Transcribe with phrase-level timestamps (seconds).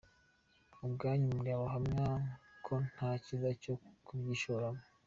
[0.85, 2.07] Ubwanyu muri abahamya
[2.65, 3.73] ko nta cyiza cyo
[4.05, 4.81] kubyishoramo.